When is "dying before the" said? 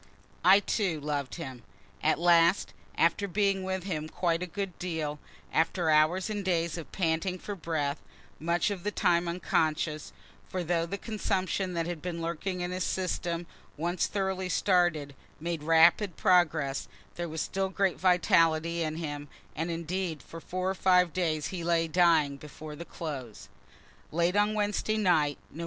21.87-22.85